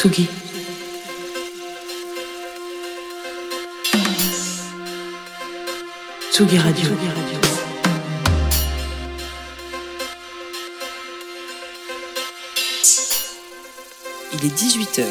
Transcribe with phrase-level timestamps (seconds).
[0.00, 0.26] Tsugi.
[6.32, 6.90] Tsugi Radio.
[14.32, 15.04] Il est 18h.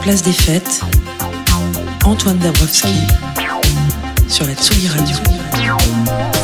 [0.00, 0.80] Place des fêtes.
[2.06, 2.86] Antoine Dabrowski
[4.28, 6.35] sur la Tsugi Radio.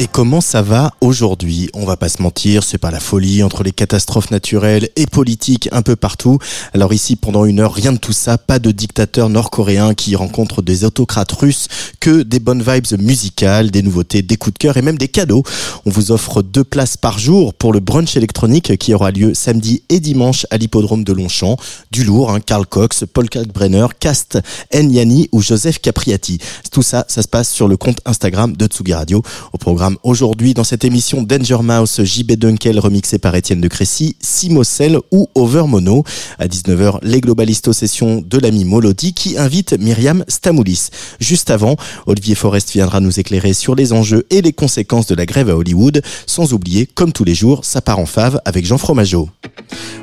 [0.00, 1.70] Et comment ça va aujourd'hui?
[1.74, 5.68] On va pas se mentir, c'est pas la folie entre les catastrophes naturelles et politiques
[5.72, 6.38] un peu partout.
[6.72, 10.62] Alors ici, pendant une heure, rien de tout ça, pas de dictateur nord-coréen qui rencontre
[10.62, 11.66] des autocrates russes,
[11.98, 15.42] que des bonnes vibes musicales, des nouveautés, des coups de cœur et même des cadeaux.
[15.84, 19.82] On vous offre deux places par jour pour le brunch électronique qui aura lieu samedi
[19.88, 21.56] et dimanche à l'hippodrome de Longchamp.
[21.90, 24.38] Du lourd, hein, Karl Cox, Paul Kalkbrenner, Cast
[24.72, 26.38] Nyani ou Joseph Capriati.
[26.70, 29.22] Tout ça, ça se passe sur le compte Instagram de Tsugi Radio.
[29.52, 34.16] Au programme aujourd'hui dans cette émission Danger Mouse, JB Dunkel remixé par Étienne de Crécy,
[34.20, 36.04] Simocel ou Over Mono.
[36.38, 40.88] À 19h, les Globalistos sessions de l'ami Molody qui invite Myriam Stamoulis.
[41.20, 45.26] Juste avant, Olivier Forest viendra nous éclairer sur les enjeux et les conséquences de la
[45.26, 48.78] grève à Hollywood, sans oublier, comme tous les jours, sa part en fave avec Jean
[48.78, 49.28] Fromageau.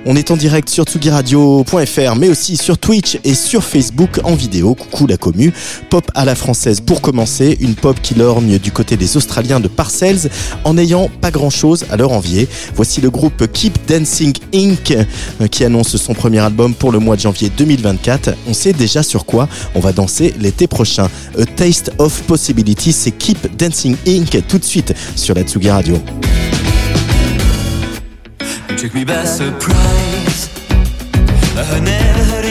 [0.08, 4.75] On est en direct sur tsugiradio.fr, mais aussi sur Twitch et sur Facebook en vidéo.
[4.75, 5.52] Coucou la commu.
[5.90, 9.68] Pop à la française pour commencer, une pop qui lorgne du côté des Australiens de
[9.68, 10.30] Parcells
[10.63, 12.47] en n'ayant pas grand chose à leur envier.
[12.75, 14.91] Voici le groupe Keep Dancing Inc.
[14.91, 18.35] euh, qui annonce son premier album pour le mois de janvier 2024.
[18.47, 21.09] On sait déjà sur quoi on va danser l'été prochain.
[21.40, 24.44] A Taste of Possibility, c'est Keep Dancing Inc.
[24.47, 26.00] tout de suite sur la Tsugi Radio.
[28.85, 30.47] Took me by surprise.
[31.57, 32.44] I had never heard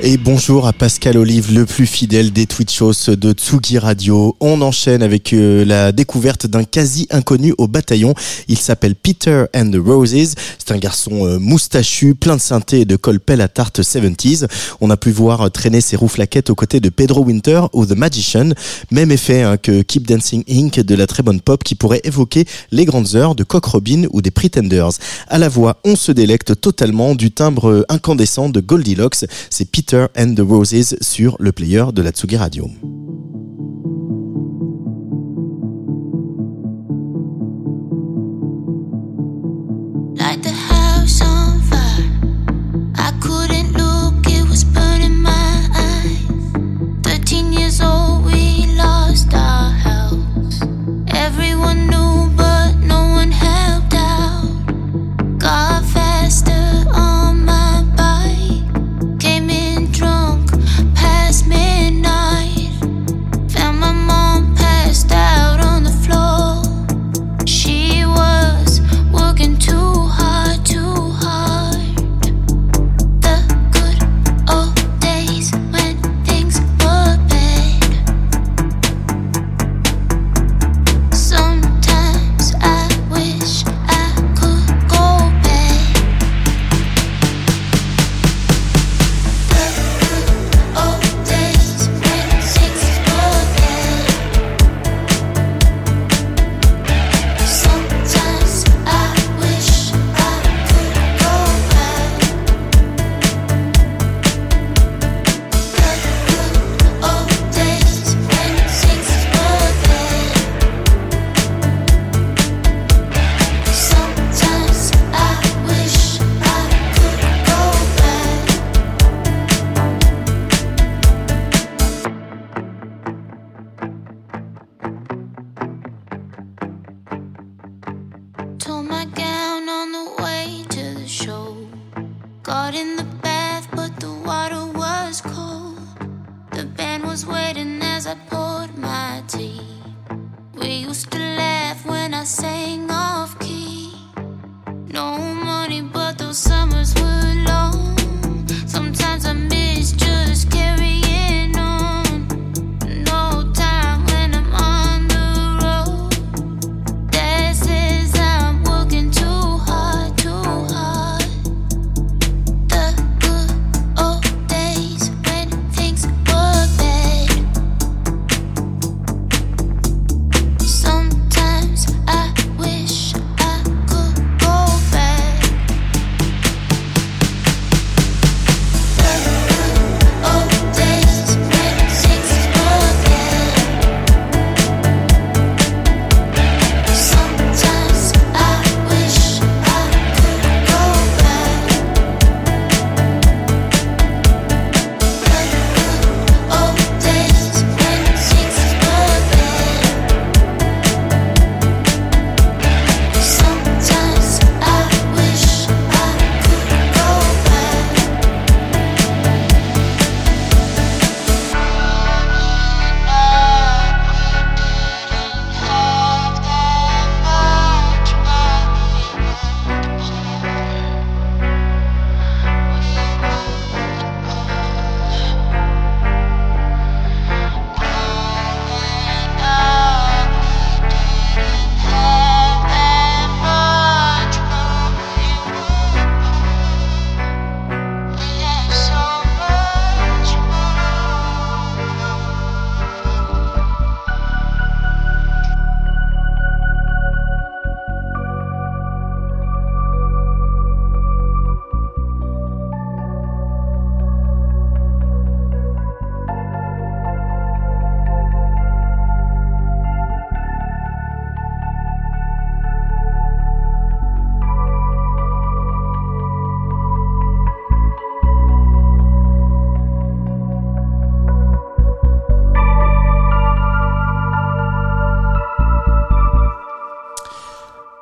[0.00, 4.36] Et bonjour à Pascal Olive, le plus fidèle des Twitchos de Tsugi Radio.
[4.38, 8.14] On enchaîne avec euh, la découverte d'un quasi inconnu au bataillon.
[8.46, 10.36] Il s'appelle Peter and the Roses.
[10.58, 14.46] C'est un garçon euh, moustachu, plein de synthé et de colpel à tarte 70s.
[14.80, 18.50] On a pu voir traîner ses rouflaquettes aux côtés de Pedro Winter ou The Magician.
[18.92, 20.78] Même effet hein, que Keep Dancing Inc.
[20.78, 24.22] de la très bonne pop qui pourrait évoquer les grandes heures de Cock Robin ou
[24.22, 24.92] des Pretenders.
[25.26, 29.24] À la voix, on se délecte totalement du timbre incandescent de Goldilocks.
[29.94, 32.68] And the Roses sur le player de la Tsugi Radio.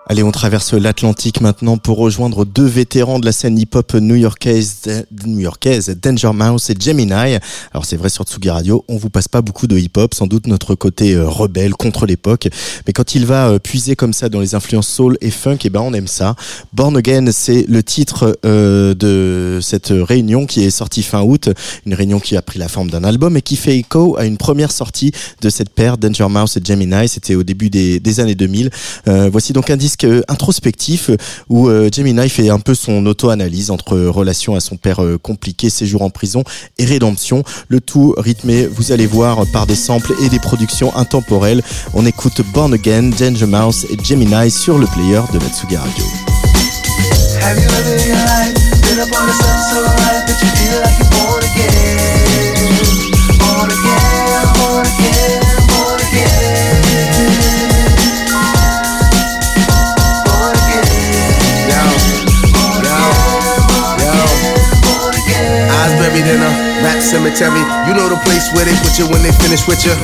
[0.08, 5.96] Allez, on traverse l'Atlantique maintenant pour rejoindre deux vétérans de la scène hip-hop new-yorkaise, new-yorkaise,
[6.00, 7.12] Danger Mouse et Gemini.
[7.72, 10.46] Alors c'est vrai sur Tsugi Radio, on vous passe pas beaucoup de hip-hop, sans doute
[10.46, 12.46] notre côté euh, rebelle contre l'époque,
[12.86, 15.70] mais quand il va euh, puiser comme ça dans les influences soul et funk, eh
[15.70, 16.36] ben on aime ça.
[16.72, 21.48] Born Again, c'est le titre euh, de cette réunion qui est sortie fin août,
[21.84, 24.36] une réunion qui a pris la forme d'un album et qui fait écho à une
[24.36, 25.10] première sortie
[25.40, 27.08] de cette paire Danger Mouse et Gemini.
[27.08, 28.70] C'était au début des, des années 2000.
[29.32, 31.16] voici donc un disque euh, introspectif euh,
[31.48, 36.02] où euh, Gemini fait un peu son auto-analyse entre relation à son père compliqué, séjour
[36.02, 36.44] en prison
[36.78, 37.42] et rédemption.
[37.68, 41.62] Le tout rythmé, vous allez voir, par des samples et des productions intemporelles.
[41.94, 46.04] On écoute Born Again, Danger Mouse et Gemini sur le player de la Tsugi Radio.
[67.16, 67.64] Cemetery.
[67.88, 69.96] You know the place where they put you when they finish with you.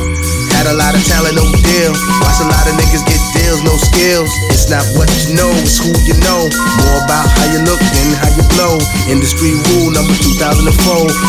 [0.57, 1.93] Had a lot of talent, no deal.
[2.25, 4.33] Watch a lot of niggas get deals, no skills.
[4.49, 6.49] It's not what you know, it's who you know.
[6.49, 8.81] More about how you look than how you blow.
[9.13, 10.73] Industry rule number 2004.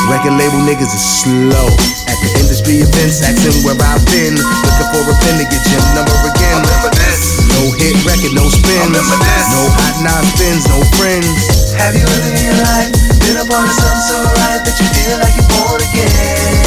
[0.08, 1.68] Record label niggas is slow.
[2.08, 4.40] At the industry events, asking where I've been.
[4.40, 6.64] Looking for a pen to get your number again.
[6.64, 7.44] Remember this.
[7.60, 8.88] No hit record, no spins.
[8.88, 9.46] Remember this.
[9.52, 11.76] No hot nine spins, no friends.
[11.76, 15.18] Have you ever in your life been part of something so right that you feel
[15.24, 16.63] like you're born again?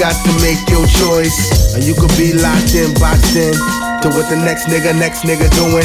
[0.00, 1.76] Got to make your choice.
[1.76, 3.52] And you could be locked in, boxed in
[4.00, 5.84] to what the next nigga, next nigga doing.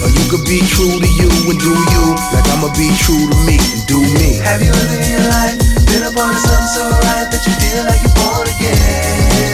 [0.00, 3.38] Or you could be true to you and do you, like I'ma be true to
[3.42, 4.38] me and do me.
[4.46, 5.58] Have you in your life
[5.90, 9.49] been of something so right that you feel like you're born again?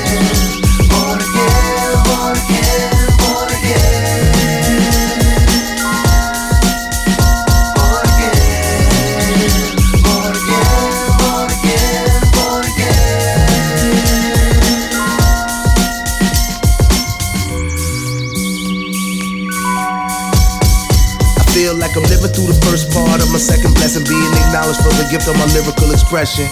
[25.27, 26.47] Of my lyrical expression.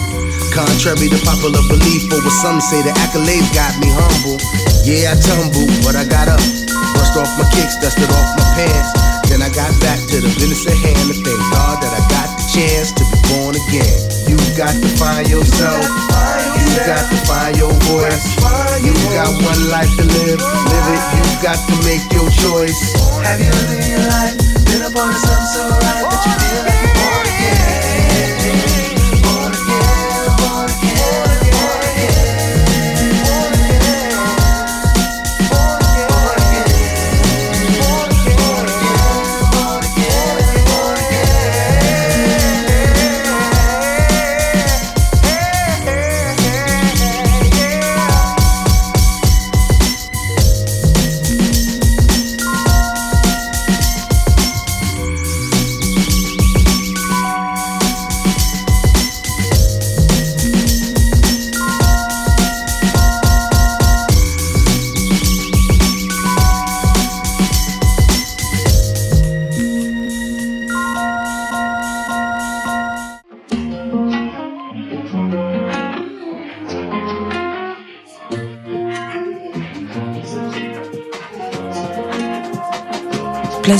[0.50, 4.38] Contrary to popular belief, or what some say, the accolades got me humble.
[4.82, 6.42] Yeah, I tumbled, but I got up.
[6.94, 8.90] Brushed off my kicks, dusted off my pants.
[9.30, 12.28] Then I got back to the business at hand to thank God that I got
[12.34, 13.98] the chance to be born again.
[14.26, 15.82] You got to find yourself.
[16.58, 18.26] You got to find your voice.
[18.82, 20.40] You got one life to live.
[20.42, 21.02] Live it.
[21.14, 22.80] You got to make your choice.
[23.22, 24.34] Have you lived your life?
[24.66, 26.93] Been up on something so right that you feel like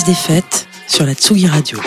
[0.04, 1.78] des fêtes sur la Tsugi Radio.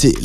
[0.00, 0.18] C'était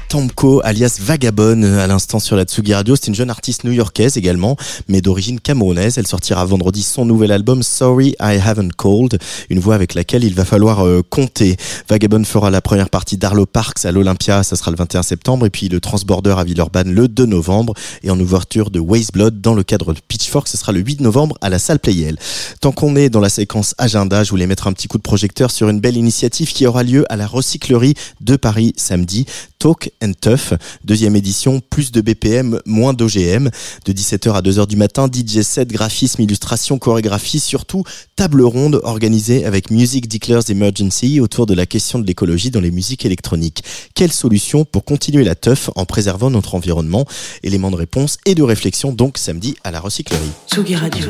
[0.00, 2.96] Tamko, alias Vagabone, à l'instant sur la Tsugi Radio.
[2.96, 4.56] C'est une jeune artiste new-yorkaise également,
[4.88, 5.98] mais d'origine camerounaise.
[5.98, 9.18] Elle sortira vendredi son nouvel album Sorry I Haven't Called,
[9.50, 11.56] une voix avec laquelle il va falloir euh, compter.
[11.88, 15.50] Vagabone fera la première partie d'Arlo Parks à l'Olympia, ça sera le 21 septembre, et
[15.50, 19.54] puis le Transborder à Villeurbanne le 2 novembre, et en ouverture de Waste Blood dans
[19.54, 22.16] le cadre de Pitchfork, ce sera le 8 novembre à la salle Playel.
[22.60, 25.50] Tant qu'on est dans la séquence agenda, je voulais mettre un petit coup de projecteur
[25.50, 29.26] sur une belle initiative qui aura lieu à la recyclerie de Paris samedi.
[29.58, 33.50] Talk and Tough, deuxième édition, plus de BPM, moins d'OGM.
[33.84, 37.84] De 17h à 2h du matin, DJ set, graphisme, illustration, chorégraphie, surtout
[38.16, 42.70] table ronde organisée avec Music Declares Emergency autour de la question de l'écologie dans les
[42.70, 43.62] musiques électroniques.
[43.94, 47.06] Quelle solution pour continuer la teuf en préservant notre environnement?
[47.42, 50.20] Élément de réponse et de réflexion donc samedi à la recyclerie.
[50.50, 51.06] Tsugi Radio.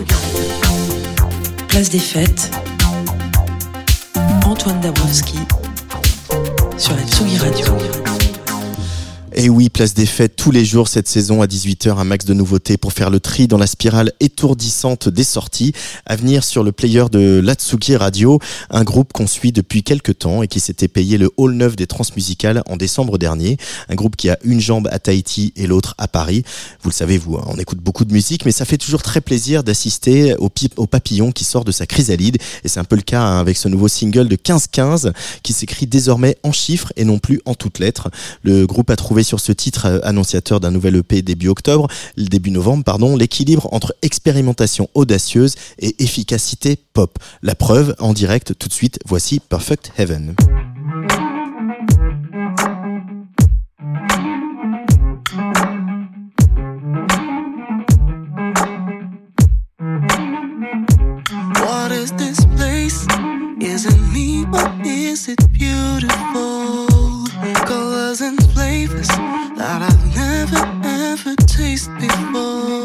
[1.68, 2.50] Place des fêtes.
[4.44, 5.38] Antoine Dabrowski
[6.76, 8.13] sur la Tsugi Radio.
[9.37, 12.35] Et oui, place des fêtes tous les jours cette saison à 18h, un max de
[12.35, 15.73] nouveautés pour faire le tri dans la spirale étourdissante des sorties.
[16.07, 18.38] À venir sur le player de Latsuki Radio,
[18.70, 21.88] un groupe qu'on suit depuis quelques temps et qui s'était payé le hall 9 des
[21.88, 23.57] transmusicales en décembre dernier.
[23.88, 26.44] Un groupe qui a une jambe à Tahiti et l'autre à Paris.
[26.83, 29.20] Vous le savez, vous, hein, on écoute beaucoup de musique, mais ça fait toujours très
[29.20, 32.38] plaisir d'assister au, au papillon qui sort de sa chrysalide.
[32.62, 35.88] Et c'est un peu le cas hein, avec ce nouveau single de 15-15 qui s'écrit
[35.88, 38.11] désormais en chiffres et non plus en toutes lettres.
[38.44, 42.50] Le groupe a trouvé sur ce titre euh, annonciateur d'un nouvel EP début octobre, début
[42.50, 47.18] novembre, pardon, l'équilibre entre expérimentation audacieuse et efficacité pop.
[47.42, 50.37] La preuve en direct tout de suite, voici Perfect Heaven.
[61.60, 63.06] What is this place?
[63.60, 64.44] Is it me
[64.84, 66.84] is it beautiful?
[68.85, 69.09] Flavors
[69.57, 72.85] that I've never ever tasted before.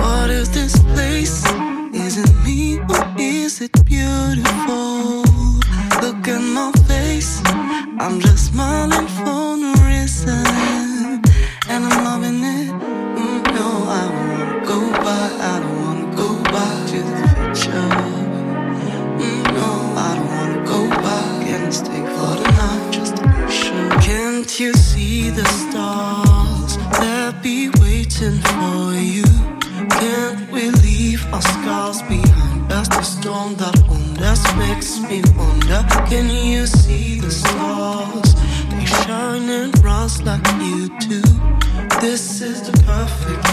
[0.00, 1.44] What is this place?
[1.92, 5.24] Is it me or is it beautiful?
[6.00, 7.42] Look at my face,
[8.00, 10.46] I'm just smiling for no reason,
[11.68, 12.72] and I'm loving it.
[13.20, 13.68] Mm, no,
[14.00, 16.28] I wanna go I don't wanna go
[16.90, 17.90] to the future.
[19.20, 22.39] Mm, no, I don't wanna go stay for
[24.60, 29.24] you see the stars that be waiting for you?
[29.88, 32.68] Can't we leave our scars behind?
[32.68, 35.82] That's the storm that wonders makes me wonder.
[36.10, 38.34] Can you see the stars?
[38.68, 41.22] They shine and rise like you do.
[42.02, 43.49] This is the perfect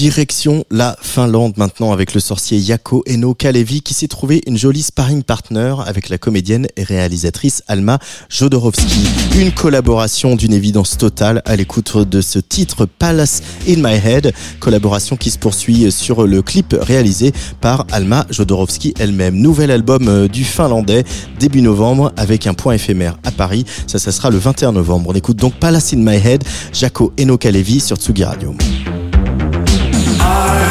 [0.00, 4.80] Direction la Finlande maintenant avec le sorcier Yako Eno Kalevi qui s'est trouvé une jolie
[4.80, 7.98] sparring partner avec la comédienne et réalisatrice Alma
[8.30, 9.06] Jodorowsky.
[9.38, 15.18] Une collaboration d'une évidence totale à l'écoute de ce titre Palace in My Head, collaboration
[15.18, 19.34] qui se poursuit sur le clip réalisé par Alma Jodorowsky elle-même.
[19.34, 21.04] Nouvel album euh, du Finlandais
[21.38, 23.66] début novembre avec un point éphémère à Paris.
[23.86, 25.10] Ça, ça sera le 21 novembre.
[25.10, 28.54] On écoute donc Palace in My Head, Jaco Eno Kalevi sur Tsugi Radio.
[30.30, 30.69] heart.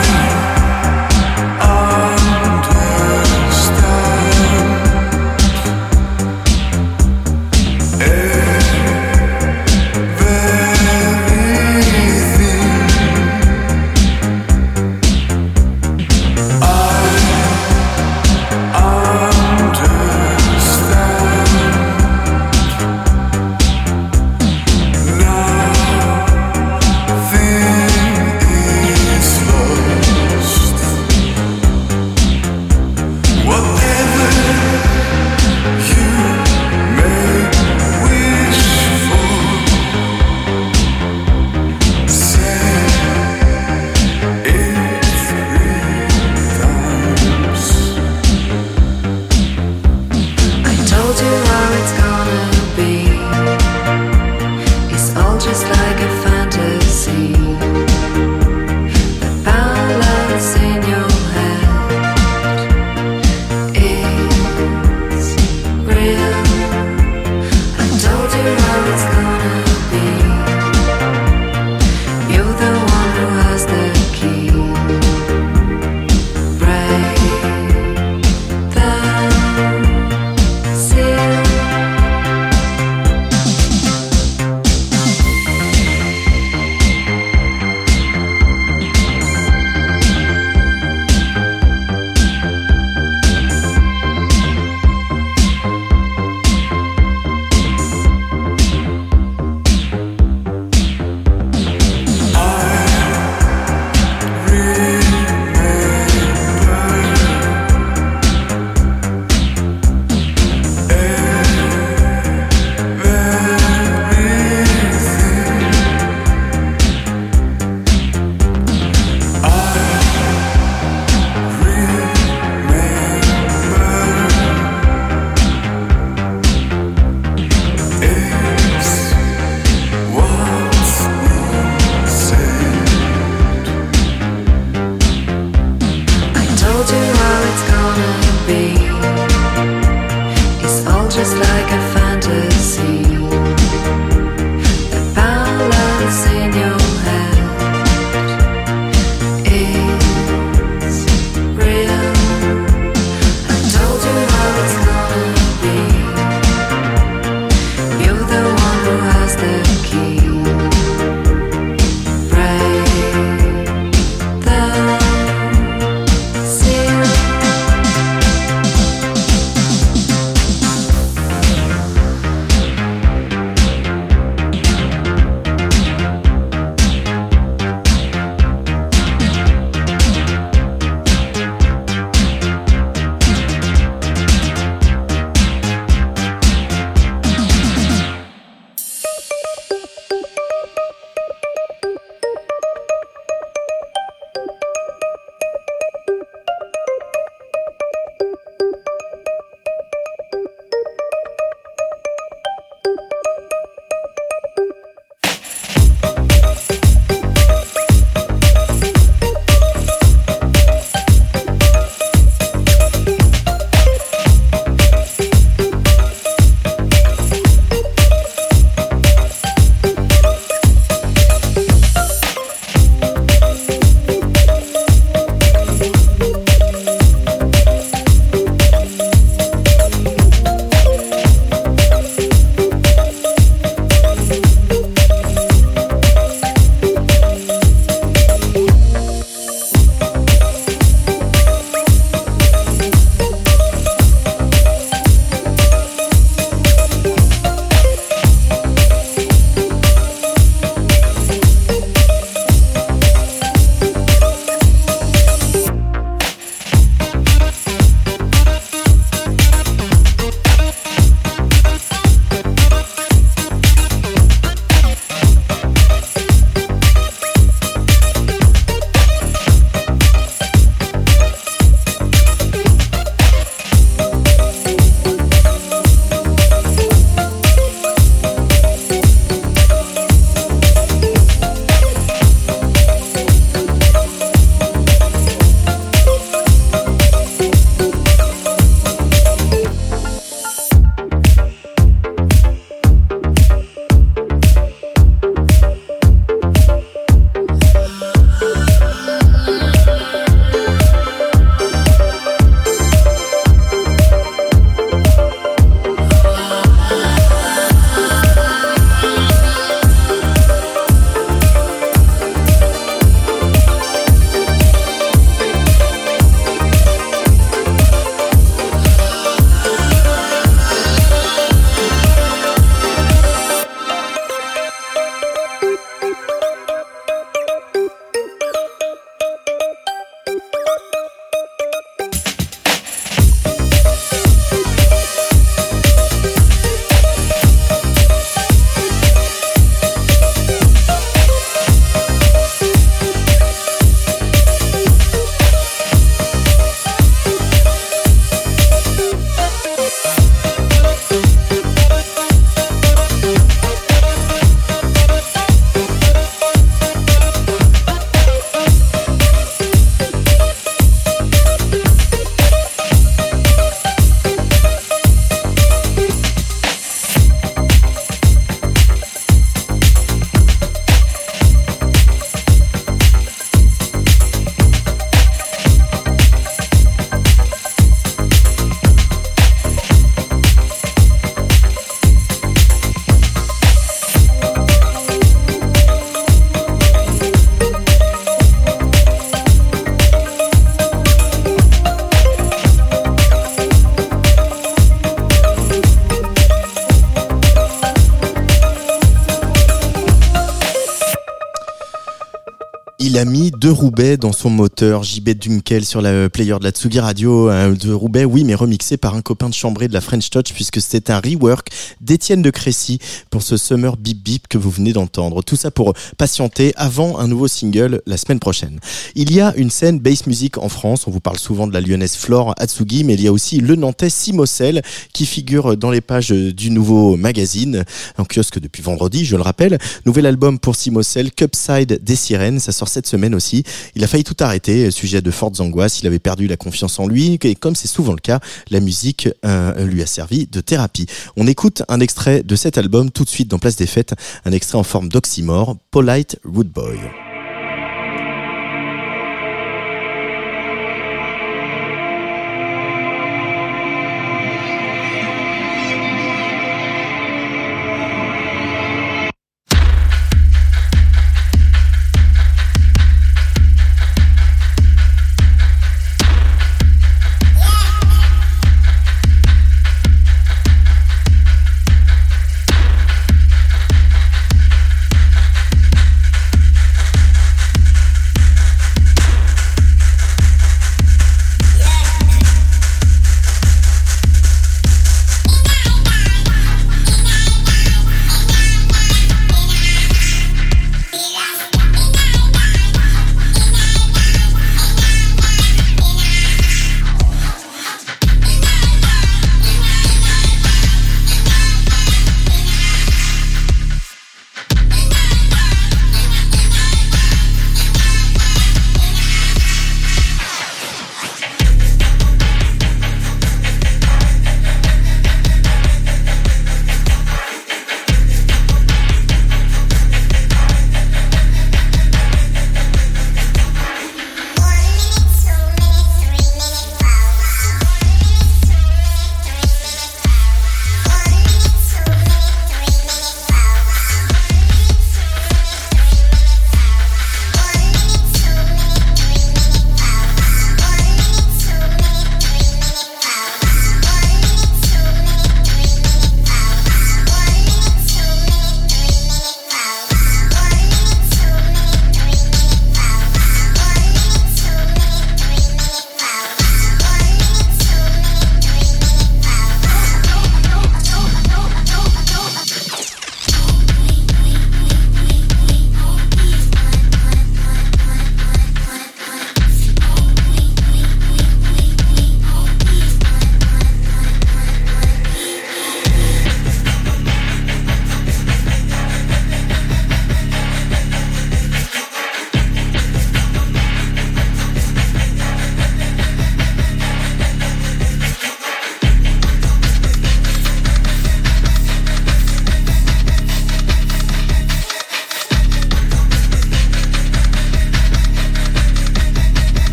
[403.01, 405.03] Il a mis deux Roubaix dans son moteur.
[405.03, 407.47] JB Dunkel sur la player de la Tsugi Radio.
[407.47, 410.51] Un de Roubaix, oui, mais remixé par un copain de chambré de la French Touch
[410.53, 411.69] puisque c'était un rework
[412.01, 415.41] d'Étienne de Crécy pour ce Summer Beep Beep que vous venez d'entendre.
[415.43, 418.81] Tout ça pour patienter avant un nouveau single la semaine prochaine.
[419.15, 421.07] Il y a une scène bass music en France.
[421.07, 423.77] On vous parle souvent de la lyonnaise Flore Atsugi, mais il y a aussi le
[423.77, 424.81] nantais Simocel
[425.13, 427.85] qui figure dans les pages du nouveau magazine
[428.17, 429.77] en kiosque depuis vendredi, je le rappelle.
[430.05, 432.59] Nouvel album pour Simocel, Cupside des Sirènes.
[432.59, 433.63] Ça sort cette semaine aussi.
[433.95, 436.01] Il a failli tout arrêter, sujet de fortes angoisses.
[436.01, 439.29] Il avait perdu la confiance en lui et comme c'est souvent le cas, la musique
[439.45, 441.05] euh, lui a servi de thérapie.
[441.37, 444.13] On écoute un extrait de cet album tout de suite dans Place des Fêtes,
[444.45, 447.28] un extrait en forme d'oxymore, Polite Root Boy.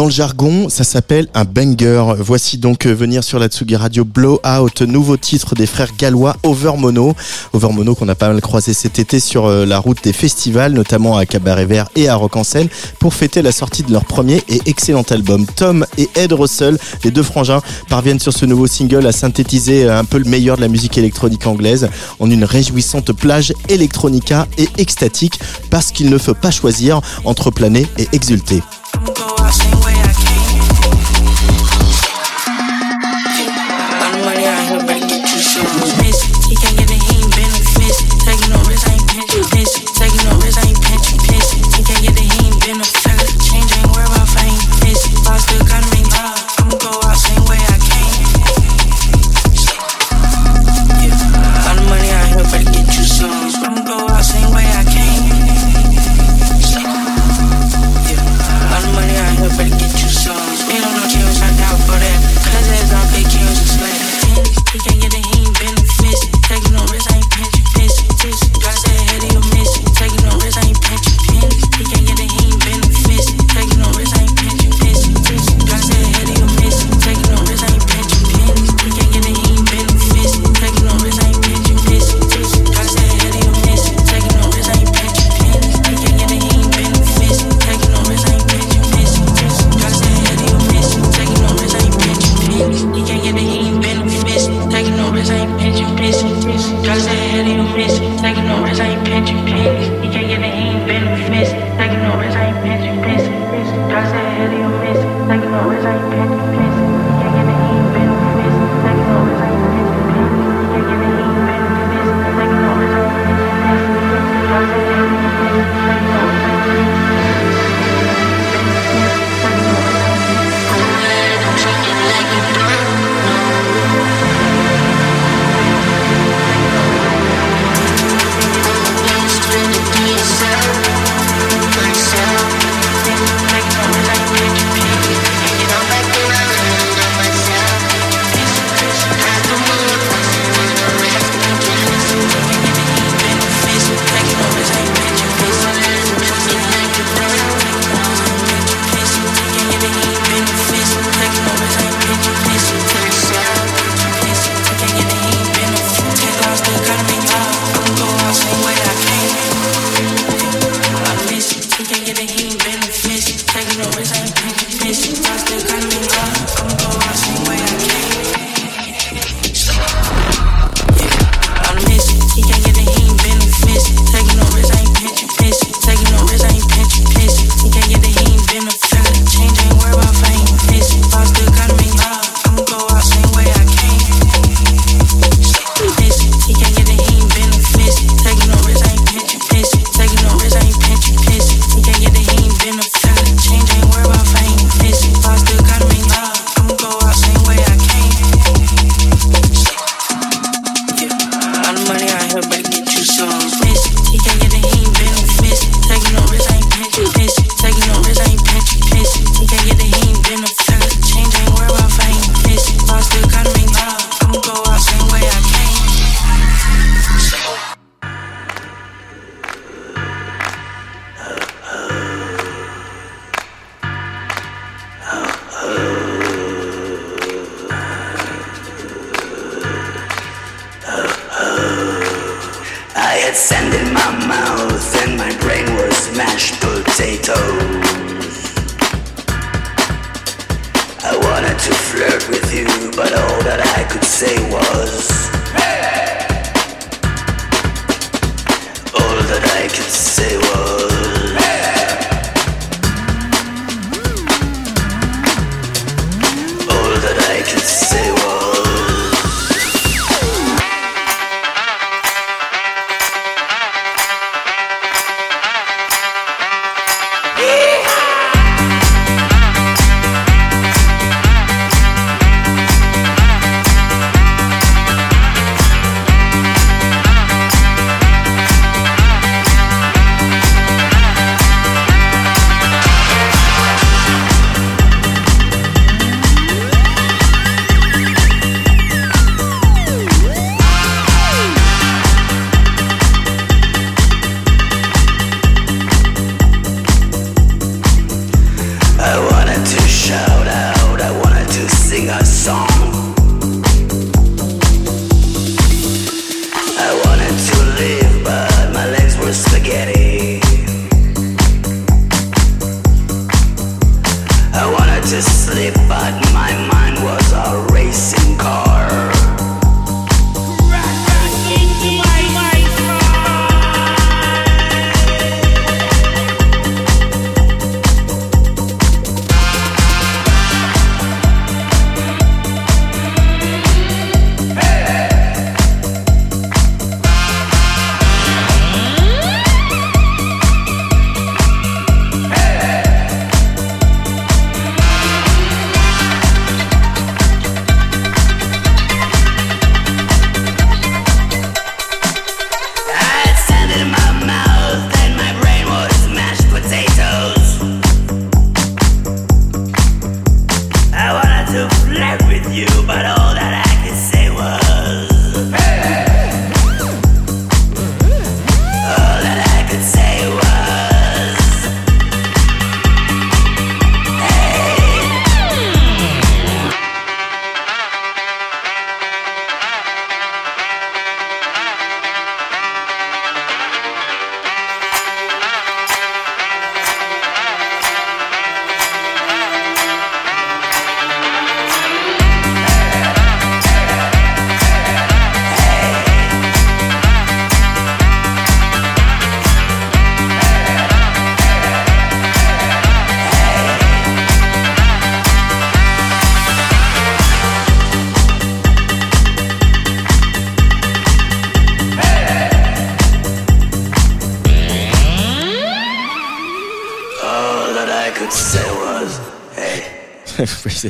[0.00, 2.14] Dans le jargon, ça s'appelle un banger.
[2.20, 7.14] Voici donc euh, venir sur la Tsugi Radio Blowout, nouveau titre des frères gallois Overmono.
[7.52, 11.18] Overmono qu'on a pas mal croisé cet été sur euh, la route des festivals, notamment
[11.18, 14.42] à Cabaret Vert et à Rock en Seine, pour fêter la sortie de leur premier
[14.48, 15.44] et excellent album.
[15.54, 19.98] Tom et Ed Russell, les deux frangins, parviennent sur ce nouveau single à synthétiser euh,
[19.98, 21.90] un peu le meilleur de la musique électronique anglaise
[22.20, 25.38] en une réjouissante plage electronica et extatique
[25.68, 28.62] parce qu'il ne faut pas choisir entre planer et exulter.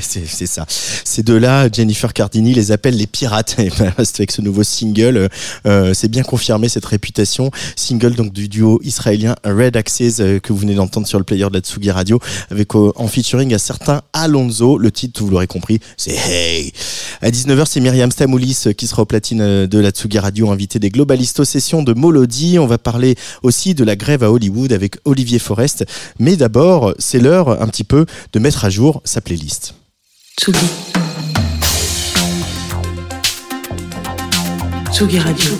[0.00, 0.66] C'est- ça.
[1.04, 3.56] Ces deux-là, Jennifer Cardini les appelle les pirates.
[3.58, 5.28] Et ben, avec ce nouveau single,
[5.66, 7.50] euh, c'est bien confirmé cette réputation.
[7.76, 11.46] Single donc du duo israélien Red Axes euh, que vous venez d'entendre sur le player
[11.48, 12.20] de la Tsugi Radio,
[12.50, 14.78] avec euh, en featuring un certain Alonso.
[14.78, 16.72] Le titre, vous l'aurez compris, c'est Hey.
[17.22, 20.50] À 19h, c'est Myriam Stamoulis euh, qui sera au platine euh, de la Tsugi Radio,
[20.50, 22.58] invité des Globalistes aux sessions de Molody.
[22.58, 25.84] On va parler aussi de la grève à Hollywood avec Olivier Forest.
[26.18, 29.74] Mais d'abord, c'est l'heure un petit peu de mettre à jour sa playlist.
[30.40, 30.58] Tsugi.
[34.90, 35.50] Tsugi Radio.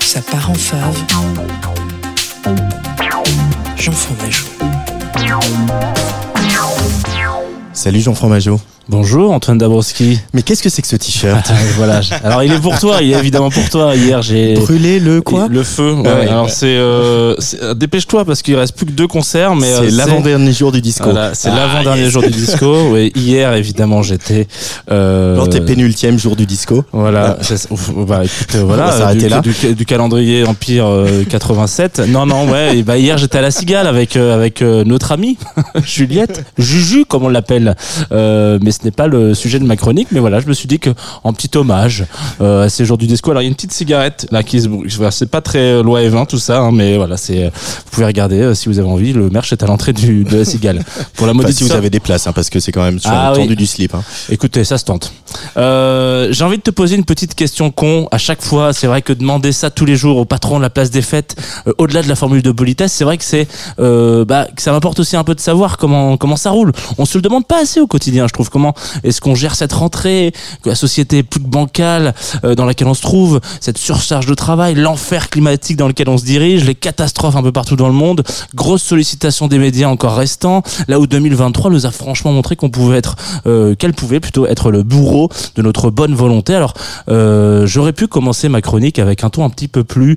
[0.00, 0.98] Ça part en fave.
[3.78, 4.44] Jean Fromageau.
[7.72, 8.60] Salut Jean Fromageau.
[8.92, 10.20] Bonjour Antoine Dabrowski.
[10.34, 12.02] Mais qu'est-ce que c'est que ce t-shirt voilà.
[12.24, 13.96] Alors il est pour toi, il est évidemment pour toi.
[13.96, 15.92] Hier j'ai Brûler le quoi Le feu.
[15.94, 16.02] ouais.
[16.04, 19.56] Ah ouais, Alors c'est euh, c'est- euh, dépêche-toi parce qu'il reste plus que deux concerts,
[19.56, 21.04] mais C'est euh, l'avant-dernier jour du disco.
[21.04, 22.10] Voilà, c'est Ah, l'avant-dernier yes.
[22.12, 22.66] jour du disco.
[22.92, 24.46] Ouais, hier évidemment j'étais.
[24.90, 26.84] Euh, Dans tes pénultième jour du disco.
[26.92, 27.38] Voilà,
[27.70, 29.40] ouf, bah écoute, euh, voilà, On va s'arrêter du, là.
[29.40, 32.02] Du, du calendrier Empire euh, 87.
[32.08, 35.38] Non, non, ouais, et bah hier j'étais à la Cigale avec avec notre amie
[35.82, 37.74] Juliette, Juju comme on l'appelle.
[38.12, 40.66] Euh, mais ce n'est pas le sujet de ma chronique, mais voilà, je me suis
[40.66, 40.90] dit que
[41.22, 42.04] en petit hommage
[42.40, 43.30] euh, à ces jours du disco.
[43.30, 46.02] Alors il y a une petite cigarette là qui se, voilà, c'est pas très loi
[46.02, 48.88] et vin tout ça, hein, mais voilà, c'est vous pouvez regarder euh, si vous avez
[48.88, 49.12] envie.
[49.12, 50.84] Le merch est à l'entrée du de la Cigale.
[51.14, 53.10] Pour la maudite si vous avez des places, hein, parce que c'est quand même sur
[53.12, 53.42] Ah oui.
[53.42, 53.94] tendu du slip.
[53.94, 54.02] Hein.
[54.30, 55.12] Écoutez, ça se tente.
[55.56, 58.08] Euh, J'ai envie de te poser une petite question con.
[58.10, 60.70] À chaque fois, c'est vrai que demander ça tous les jours au patron de la
[60.70, 63.46] place des fêtes, euh, au-delà de la formule de politesse, c'est vrai que c'est,
[63.78, 66.72] euh, bah, que ça m'apporte aussi un peu de savoir comment comment ça roule.
[66.98, 68.50] On se le demande pas assez au quotidien, je trouve.
[68.50, 68.61] Comment
[69.04, 70.32] est-ce qu'on gère cette rentrée,
[70.64, 75.30] la société plus bancale euh, dans laquelle on se trouve, cette surcharge de travail, l'enfer
[75.30, 78.22] climatique dans lequel on se dirige, les catastrophes un peu partout dans le monde,
[78.54, 80.62] grosse sollicitation des médias encore restant.
[80.88, 84.70] Là où 2023 nous a franchement montré qu'on pouvait être, euh, qu'elle pouvait plutôt être
[84.70, 86.54] le bourreau de notre bonne volonté.
[86.54, 86.74] Alors,
[87.08, 90.16] euh, j'aurais pu commencer ma chronique avec un ton un petit peu plus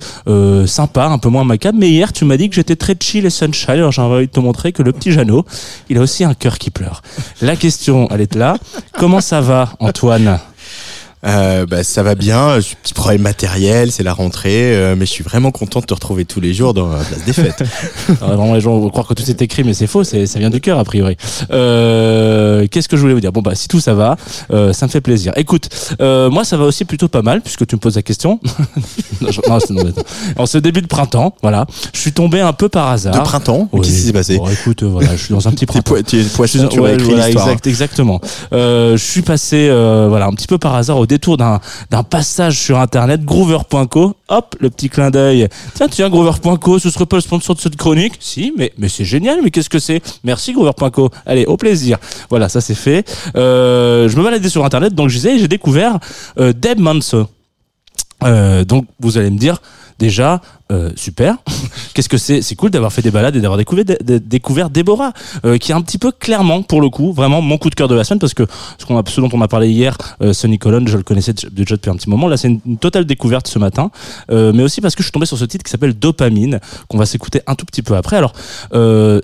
[0.65, 1.77] sympa, un peu moins macabre.
[1.79, 3.75] Mais hier, tu m'as dit que j'étais très chill et sunshine.
[3.75, 5.45] Alors, j'ai envie de te montrer que le petit Jeannot,
[5.89, 7.01] il a aussi un cœur qui pleure.
[7.41, 8.55] La question, elle est là.
[8.97, 10.39] Comment ça va, Antoine?
[11.25, 12.59] Euh, bah, ça va bien.
[12.59, 15.85] J'ai un Petit problème matériel, c'est la rentrée, euh, mais je suis vraiment content de
[15.85, 17.63] te retrouver tous les jours dans la place des fêtes.
[18.21, 20.37] Alors, Vraiment, les gens vont croire que tout est écrit, mais c'est faux, c'est, ça
[20.39, 21.17] vient du cœur, a priori.
[21.51, 23.31] Euh, qu'est-ce que je voulais vous dire?
[23.31, 24.17] Bon, bah, si tout ça va,
[24.51, 25.33] euh, ça me fait plaisir.
[25.35, 25.69] Écoute,
[26.01, 28.39] euh, moi, ça va aussi plutôt pas mal, puisque tu me poses la question.
[29.21, 29.91] non, je- non, non,
[30.37, 33.13] en ce début de printemps, voilà, je suis tombé un peu par hasard.
[33.13, 33.67] De printemps?
[33.71, 33.81] Oui.
[33.81, 34.37] Qu'est-ce qui s'est passé?
[34.37, 35.95] Bon, écoute, euh, voilà, je suis dans un petit printemps.
[36.05, 38.21] tu es Je suis poisson, dans- tu ouais, voilà, exact- exactement.
[38.53, 42.59] Euh, je suis passé, euh, voilà, un petit peu par hasard au détour d'un passage
[42.59, 44.15] sur internet, Groover.co.
[44.27, 45.47] Hop, le petit clin d'œil.
[45.73, 48.13] Tiens, tiens, Groover.co, ce serait pas le sponsor de cette chronique?
[48.19, 49.39] Si, mais mais c'est génial.
[49.43, 50.01] Mais qu'est-ce que c'est?
[50.23, 51.09] Merci Groover.co.
[51.25, 51.97] Allez, au plaisir.
[52.29, 53.09] Voilà, ça c'est fait.
[53.35, 55.99] Euh, je me baladais sur internet, donc je disais, j'ai découvert
[56.39, 57.27] euh, Deb Manso.
[58.23, 59.61] Euh, donc vous allez me dire
[59.99, 60.41] déjà
[60.71, 61.37] euh, super.
[61.93, 64.71] Qu'est-ce que c'est c'est cool d'avoir fait des balades et d'avoir découvert, dé- dé- découvert
[64.71, 65.13] Déborah
[65.45, 67.87] euh, qui est un petit peu clairement pour le coup vraiment mon coup de cœur
[67.87, 68.47] de la semaine parce que
[68.79, 71.75] ce, qu'on a, dont on a parlé hier euh, Sonny Colon je le connaissais déjà
[71.75, 72.27] depuis un petit moment.
[72.27, 73.91] Là c'est une, totale découverte ce matin.
[74.31, 76.97] Euh, mais aussi parce que je suis tombé sur ce titre qui s'appelle Dopamine qu'on
[76.97, 78.17] va s'écouter un tout petit peu après.
[78.17, 78.33] Alors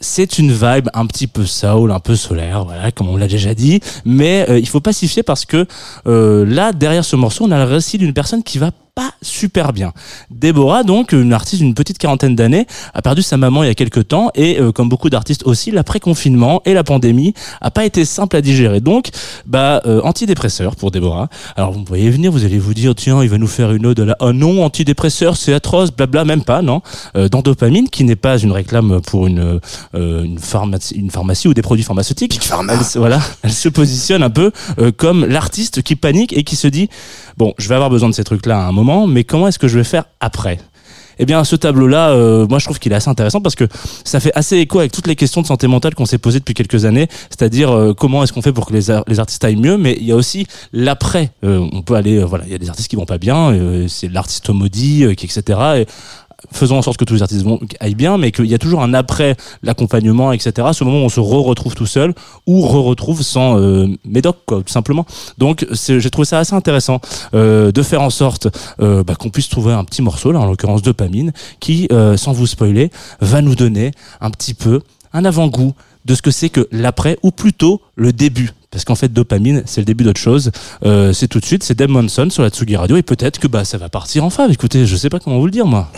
[0.01, 3.55] c'est une vibe un petit peu soul un peu solaire voilà comme on l'a déjà
[3.55, 3.79] dit.
[4.05, 5.65] Mais il faut pas s'y fier parce que
[6.05, 9.93] là derrière ce morceau on a le récit d'une personne qui va pas super bien.
[10.29, 13.73] Déborah, donc, une artiste d'une petite quarantaine d'années, a perdu sa maman il y a
[13.75, 18.03] quelques temps et euh, comme beaucoup d'artistes aussi, l'après-confinement et la pandémie a pas été
[18.03, 18.81] simple à digérer.
[18.81, 19.09] Donc,
[19.45, 21.29] bah, euh, antidépresseur pour Déborah.
[21.55, 23.99] Alors, vous voyez venir, vous allez vous dire, tiens, il va nous faire une ode
[24.01, 26.81] à la, oh non, antidépresseur, c'est atroce, blabla, même pas, non.
[27.15, 29.59] Euh, dans Dopamine, qui n'est pas une réclame pour une,
[29.95, 32.39] euh, une, pharmacie, une pharmacie ou des produits pharmaceutiques.
[32.73, 36.57] Elle, se- voilà, elle se positionne un peu euh, comme l'artiste qui panique et qui
[36.57, 36.89] se dit,
[37.37, 39.67] bon, je vais avoir besoin de ces trucs-là à un moment, mais comment est-ce que
[39.69, 40.59] je vais faire après?
[41.19, 43.65] Eh bien, ce tableau-là, euh, moi, je trouve qu'il est assez intéressant parce que
[44.03, 46.53] ça fait assez écho avec toutes les questions de santé mentale qu'on s'est posées depuis
[46.53, 47.07] quelques années.
[47.29, 49.77] C'est-à-dire, euh, comment est-ce qu'on fait pour que les, les artistes aillent mieux?
[49.77, 51.31] Mais il y a aussi l'après.
[51.43, 53.51] Euh, on peut aller, euh, voilà, il y a des artistes qui vont pas bien.
[53.51, 55.59] euh, c'est l'artiste maudit, qui, etc.
[55.77, 55.85] Et
[56.51, 58.81] faisons en sorte que tous les artistes vont, aillent bien, mais qu'il y a toujours
[58.81, 60.69] un après l'accompagnement, etc.
[60.73, 62.13] Ce moment où on se re-retrouve tout seul
[62.47, 65.05] ou re-retrouve sans euh, médoc, quoi, tout simplement.
[65.37, 66.99] Donc, j'ai trouvé ça assez intéressant
[67.33, 68.47] euh, de faire en sorte
[68.81, 72.31] euh, bah, qu'on puisse trouver un petit morceau, là, en l'occurrence dopamine, qui, euh, sans
[72.31, 74.81] vous spoiler, va nous donner un petit peu
[75.13, 75.73] un avant-goût
[76.05, 78.51] de ce que c'est que l'après, ou plutôt le début.
[78.71, 80.51] Parce qu'en fait, dopamine, c'est le début d'autre chose.
[80.85, 83.47] Euh, c'est tout de suite, c'est Dave Monson sur la Tsugi Radio, et peut-être que
[83.47, 84.51] bah ça va partir en fave.
[84.51, 85.91] Écoutez, je sais pas comment vous le dire, moi.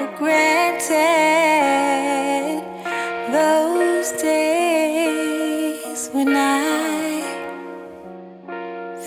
[0.00, 0.96] For granted
[3.32, 7.20] those days when I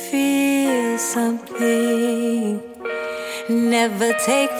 [0.10, 2.62] feel something.
[3.50, 4.53] Never take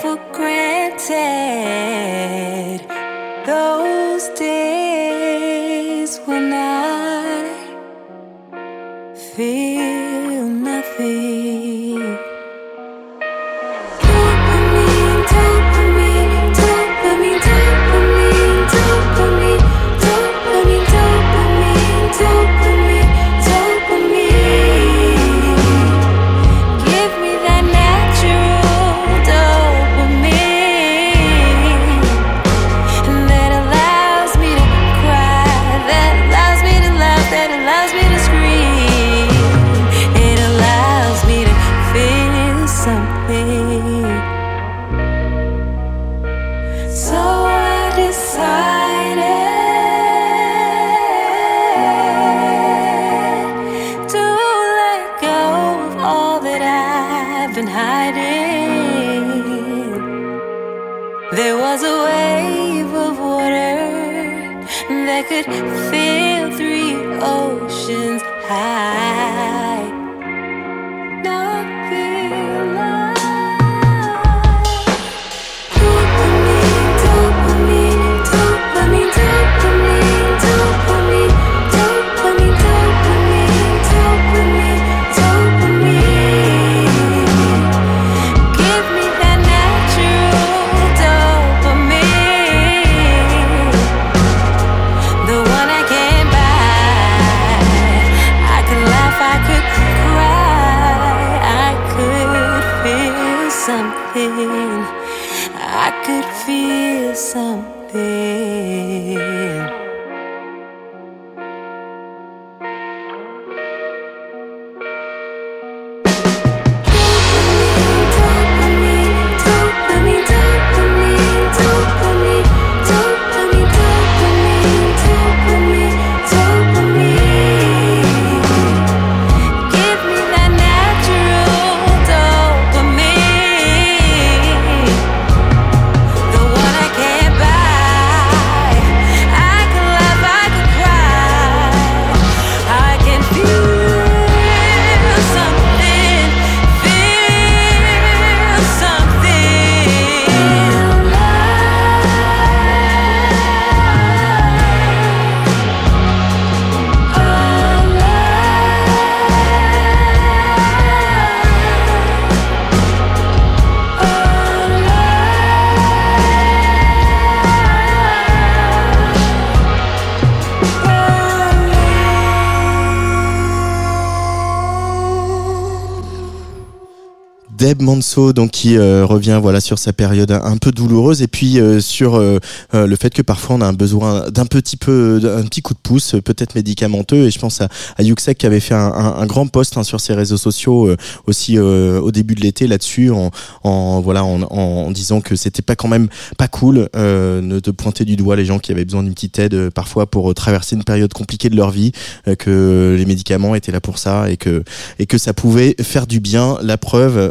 [178.02, 181.80] Donc qui euh, revient voilà sur sa période un, un peu douloureuse et puis euh,
[181.80, 182.39] sur euh,
[182.74, 185.80] le fait que parfois on a un besoin d'un petit peu, d'un petit coup de
[185.80, 187.26] pouce, peut-être médicamenteux.
[187.28, 187.68] Et je pense à,
[187.98, 190.88] à Yuxek qui avait fait un, un- un grand post hein, sur ses réseaux sociaux
[190.88, 193.30] euh, aussi euh, au début de l'été là-dessus, en,
[193.64, 198.06] en voilà en, en disant que c'était pas quand même pas cool euh, de pointer
[198.06, 201.14] du doigt les gens qui avaient besoin d'une petite aide parfois pour traverser une période
[201.14, 201.91] compliquée de leur vie,
[202.39, 204.64] que les médicaments étaient là pour ça et que
[205.00, 206.58] et que ça pouvait faire du bien.
[206.62, 207.30] La preuve, euh,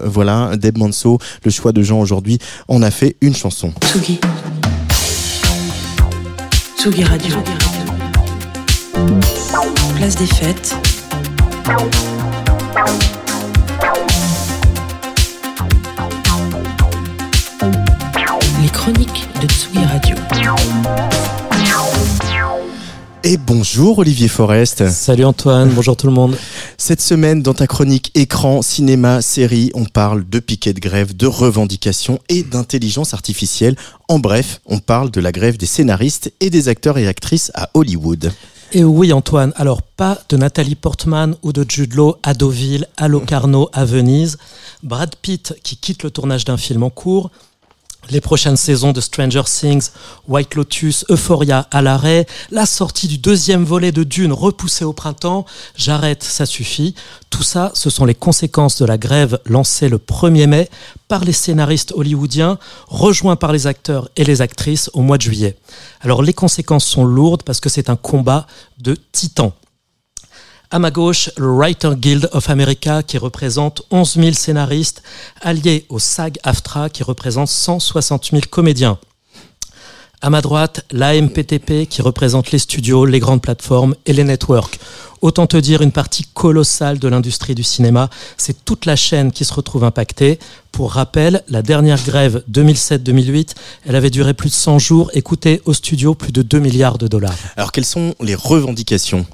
[0.56, 2.38] Deb Manso, le choix de gens aujourd'hui,
[2.68, 3.72] on a fait une chanson.
[3.84, 4.20] Tsugi.
[6.78, 7.36] Tsugi Radio.
[9.96, 10.74] Place des fêtes.
[18.60, 20.16] Les chroniques de Tsugi Radio.
[23.24, 24.88] Et bonjour Olivier Forest.
[24.88, 26.36] Salut Antoine, bonjour tout le monde.
[26.76, 31.28] Cette semaine, dans ta chronique écran, cinéma, série, on parle de piquets de grève, de
[31.28, 33.76] revendications et d'intelligence artificielle.
[34.08, 37.70] En bref, on parle de la grève des scénaristes et des acteurs et actrices à
[37.74, 38.32] Hollywood.
[38.72, 43.06] Et oui Antoine, alors pas de Nathalie Portman ou de Jude Law à Deauville, à
[43.06, 44.36] Locarno, à Venise,
[44.82, 47.30] Brad Pitt qui quitte le tournage d'un film en cours,
[48.10, 49.90] les prochaines saisons de Stranger Things,
[50.28, 55.46] White Lotus, Euphoria à l'arrêt, la sortie du deuxième volet de Dune repoussée au printemps,
[55.76, 56.94] j'arrête, ça suffit.
[57.30, 60.70] Tout ça, ce sont les conséquences de la grève lancée le 1er mai
[61.08, 65.56] par les scénaristes hollywoodiens, rejoints par les acteurs et les actrices au mois de juillet.
[66.00, 68.46] Alors les conséquences sont lourdes parce que c'est un combat
[68.78, 69.52] de titans.
[70.74, 75.02] À ma gauche, le Writer Guild of America qui représente 11 000 scénaristes,
[75.42, 78.98] alliés au SAG-AFTRA qui représente 160 000 comédiens.
[80.22, 84.78] À ma droite, l'AMPTP qui représente les studios, les grandes plateformes et les networks.
[85.20, 88.08] Autant te dire une partie colossale de l'industrie du cinéma.
[88.38, 90.38] C'est toute la chaîne qui se retrouve impactée.
[90.70, 93.50] Pour rappel, la dernière grève 2007-2008,
[93.84, 96.96] elle avait duré plus de 100 jours et coûté au studio plus de 2 milliards
[96.96, 97.36] de dollars.
[97.58, 99.26] Alors quelles sont les revendications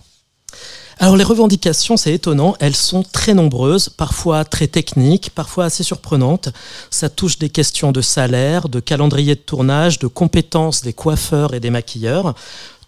[1.00, 6.48] Alors les revendications, c'est étonnant, elles sont très nombreuses, parfois très techniques, parfois assez surprenantes.
[6.90, 11.60] Ça touche des questions de salaire, de calendrier de tournage, de compétences des coiffeurs et
[11.60, 12.34] des maquilleurs.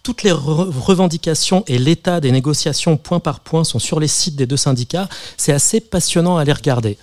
[0.03, 4.35] Toutes les re- revendications et l'état des négociations point par point sont sur les sites
[4.35, 5.07] des deux syndicats.
[5.37, 6.97] C'est assez passionnant à les regarder.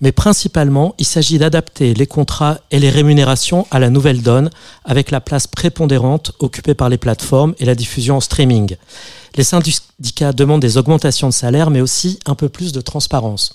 [0.00, 4.50] Mais principalement, il s'agit d'adapter les contrats et les rémunérations à la nouvelle donne,
[4.84, 8.76] avec la place prépondérante occupée par les plateformes et la diffusion en streaming.
[9.36, 13.54] Les syndicats demandent des augmentations de salaire, mais aussi un peu plus de transparence.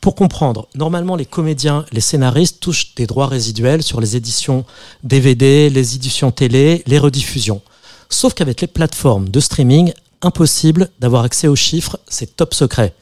[0.00, 4.66] Pour comprendre, normalement les comédiens, les scénaristes touchent des droits résiduels sur les éditions
[5.02, 7.62] DVD, les éditions télé, les rediffusions.
[8.10, 12.92] Sauf qu'avec les plateformes de streaming, impossible d'avoir accès aux chiffres, c'est top secret.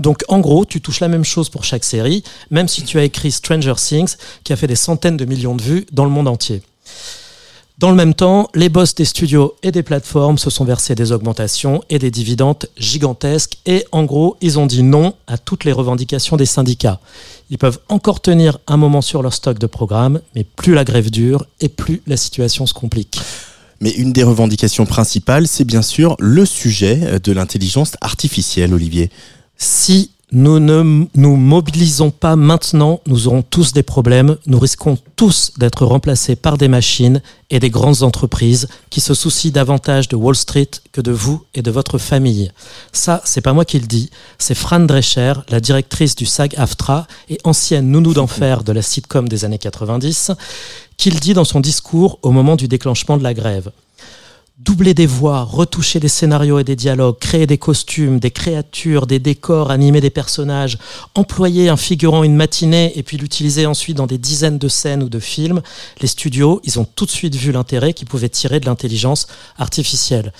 [0.00, 3.04] Donc en gros, tu touches la même chose pour chaque série, même si tu as
[3.04, 6.26] écrit Stranger Things, qui a fait des centaines de millions de vues dans le monde
[6.26, 6.62] entier.
[7.76, 11.12] Dans le même temps, les boss des studios et des plateformes se sont versés des
[11.12, 15.72] augmentations et des dividendes gigantesques et en gros, ils ont dit non à toutes les
[15.72, 17.00] revendications des syndicats.
[17.50, 21.10] Ils peuvent encore tenir un moment sur leur stock de programmes, mais plus la grève
[21.10, 23.18] dure et plus la situation se complique.
[23.80, 29.10] Mais une des revendications principales, c'est bien sûr le sujet de l'intelligence artificielle, Olivier.
[29.62, 34.38] Si nous ne nous mobilisons pas maintenant, nous aurons tous des problèmes.
[34.46, 39.50] Nous risquons tous d'être remplacés par des machines et des grandes entreprises qui se soucient
[39.50, 42.50] davantage de Wall Street que de vous et de votre famille.
[42.92, 44.08] Ça, c'est pas moi qui le dis,
[44.38, 49.44] c'est Fran Drescher, la directrice du SAG-AFTRA et ancienne nounou d'enfer de la sitcom des
[49.44, 50.32] années 90,
[50.96, 53.72] qui le dit dans son discours au moment du déclenchement de la grève
[54.62, 59.18] doubler des voix, retoucher des scénarios et des dialogues, créer des costumes, des créatures, des
[59.18, 60.76] décors, animer des personnages,
[61.14, 65.08] employer un figurant une matinée et puis l'utiliser ensuite dans des dizaines de scènes ou
[65.08, 65.62] de films,
[66.00, 70.32] les studios, ils ont tout de suite vu l'intérêt qu'ils pouvaient tirer de l'intelligence artificielle.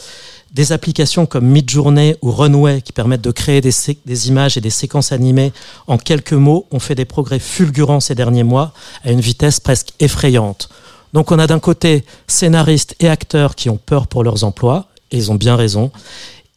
[0.52, 3.72] Des applications comme Midjourney ou Runway qui permettent de créer des,
[4.04, 5.52] des images et des séquences animées
[5.86, 9.92] en quelques mots ont fait des progrès fulgurants ces derniers mois à une vitesse presque
[9.98, 10.68] effrayante.
[11.12, 15.16] Donc on a d'un côté scénaristes et acteurs qui ont peur pour leurs emplois, et
[15.16, 15.90] ils ont bien raison,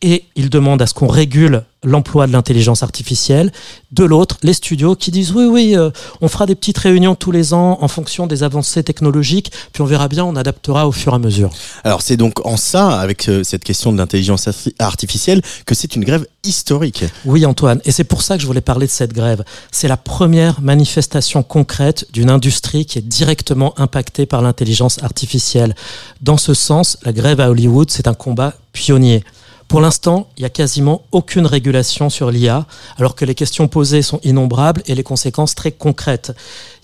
[0.02, 3.52] et ils demandent à ce qu'on régule l'emploi de l'intelligence artificielle.
[3.92, 7.32] De l'autre, les studios qui disent oui, oui, euh, on fera des petites réunions tous
[7.32, 11.14] les ans en fonction des avancées technologiques, puis on verra bien, on adaptera au fur
[11.14, 11.52] et à mesure.
[11.84, 15.96] Alors c'est donc en ça, avec euh, cette question de l'intelligence arti- artificielle, que c'est
[15.96, 17.06] une grève historique.
[17.26, 19.44] Oui, Antoine, et c'est pour ça que je voulais parler de cette grève.
[19.72, 25.76] C'est la première manifestation concrète d'une industrie qui est directement impactée par l'intelligence artificielle.
[26.22, 29.24] Dans ce sens, la grève à Hollywood, c'est un combat pionnier.
[29.68, 32.66] Pour l'instant, il n'y a quasiment aucune régulation sur l'IA,
[32.98, 36.32] alors que les questions posées sont innombrables et les conséquences très concrètes.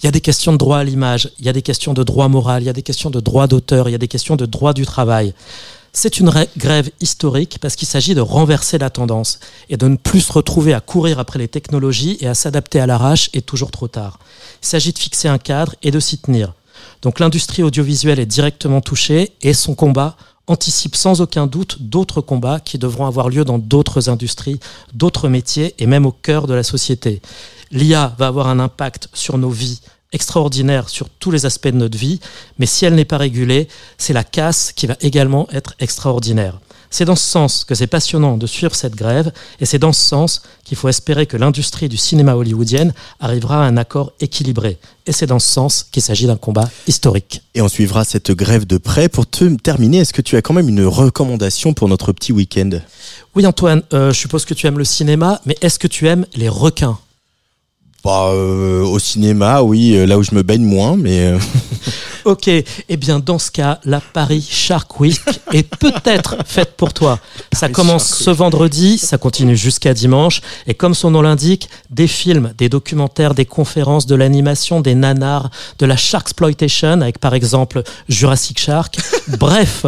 [0.02, 2.04] Il y a des questions de droit à l'image, il y a des questions de
[2.04, 4.36] droit moral, il y a des questions de droit d'auteur, il y a des questions
[4.36, 5.34] de droit du travail.
[5.92, 10.22] C'est une grève historique parce qu'il s'agit de renverser la tendance et de ne plus
[10.22, 13.88] se retrouver à courir après les technologies et à s'adapter à l'arrache et toujours trop
[13.88, 14.20] tard.
[14.62, 16.54] Il s'agit de fixer un cadre et de s'y tenir.
[17.02, 20.16] Donc l'industrie audiovisuelle est directement touchée et son combat
[20.50, 24.60] anticipe sans aucun doute d'autres combats qui devront avoir lieu dans d'autres industries,
[24.94, 27.22] d'autres métiers et même au cœur de la société.
[27.72, 29.80] L'IA va avoir un impact sur nos vies
[30.12, 32.20] extraordinaire sur tous les aspects de notre vie,
[32.58, 36.60] mais si elle n'est pas régulée, c'est la casse qui va également être extraordinaire.
[36.90, 40.02] C'est dans ce sens que c'est passionnant de suivre cette grève, et c'est dans ce
[40.02, 44.78] sens qu'il faut espérer que l'industrie du cinéma hollywoodienne arrivera à un accord équilibré.
[45.06, 47.42] Et c'est dans ce sens qu'il s'agit d'un combat historique.
[47.56, 49.10] Et on suivra cette grève de près.
[49.10, 52.70] Pour te terminer, est-ce que tu as quand même une recommandation pour notre petit week-end?
[53.36, 56.26] Oui Antoine, euh, je suppose que tu aimes le cinéma, mais est-ce que tu aimes
[56.36, 56.98] les requins?
[58.04, 61.28] Bah, euh, Au cinéma, oui, euh, là où je me baigne moins, mais...
[61.28, 61.40] euh,
[62.26, 65.20] Ok, eh bien dans ce cas, la Paris Shark Week
[65.54, 67.20] est peut-être faite pour toi.
[67.54, 72.08] Ça commence Shark ce vendredi, ça continue jusqu'à dimanche, et comme son nom l'indique, des
[72.08, 77.84] films, des documentaires, des conférences, de l'animation, des nanars, de la Sharksploitation, avec par exemple
[78.10, 78.98] Jurassic Shark,
[79.40, 79.86] bref,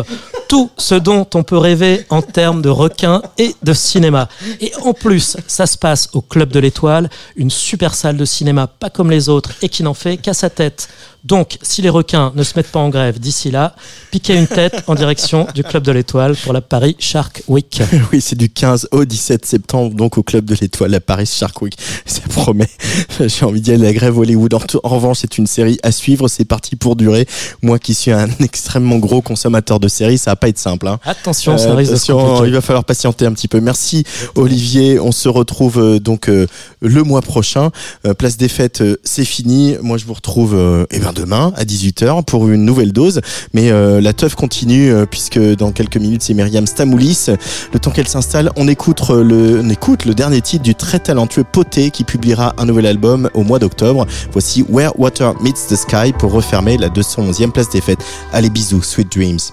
[0.52, 4.28] tout ce dont on peut rêver en termes de requins et de cinéma.
[4.60, 8.68] Et en plus, ça se passe au Club de l'Étoile, une super salle de cinéma
[8.68, 10.90] pas comme les autres et qui n'en fait qu'à sa tête.
[11.24, 13.76] Donc, si les requins ne se mettent pas en grève d'ici là,
[14.10, 17.82] piquez une tête en direction du Club de l'Étoile pour la Paris Shark Week.
[18.12, 21.62] oui, c'est du 15 au 17 septembre, donc au Club de l'Étoile à Paris Shark
[21.62, 21.78] Week.
[22.06, 22.70] Ça promet.
[23.20, 23.84] J'ai envie d'y aller.
[23.84, 24.54] La grève Hollywood.
[24.56, 26.28] En, en revanche, c'est une série à suivre.
[26.28, 27.28] C'est parti pour durer.
[27.62, 30.88] Moi qui suis un extrêmement gros consommateur de séries, ça va pas être simple.
[30.88, 31.00] Hein.
[31.04, 33.60] Attention, ça Euh, risque de attention, il va falloir patienter un petit peu.
[33.62, 34.04] Merci
[34.36, 35.00] Olivier.
[35.00, 36.48] On se retrouve euh, donc euh,
[36.82, 37.70] le mois prochain.
[38.18, 39.76] Place des fêtes, c'est fini.
[39.82, 43.22] Moi, je vous retrouve eh ben demain à 18h pour une nouvelle dose.
[43.54, 47.28] Mais euh, la teuf continue euh, puisque dans quelques minutes, c'est Myriam Stamoulis.
[47.74, 51.00] Le temps qu'elle s'installe, on écoute euh, le, on écoute le dernier titre du très
[51.00, 54.06] talentueux Poté qui publiera un nouvel album au mois d'octobre.
[54.32, 58.04] Voici Where Water Meets the Sky pour refermer la 211e place des fêtes.
[58.34, 59.52] Allez, bisous, sweet dreams.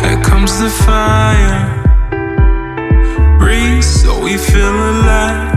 [0.00, 1.82] Here comes the fire.
[3.82, 5.51] So we feel alive.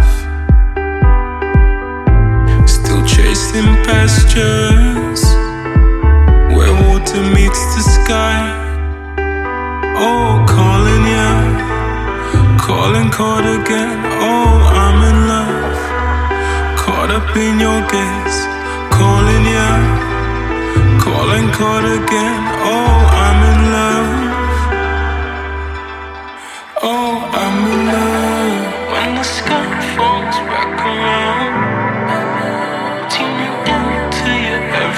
[3.56, 5.24] Chasing pastures
[6.56, 8.40] where water meets the sky.
[9.98, 11.32] Oh, calling you,
[12.60, 14.00] calling caught again.
[14.32, 15.78] Oh, I'm in love,
[16.78, 18.40] caught up in your gaze.
[19.00, 19.72] Calling you,
[21.00, 22.42] calling caught again.
[22.74, 24.12] Oh, I'm in love.
[26.84, 28.92] Oh, I'm in love.
[28.92, 31.55] When the sky falls back around,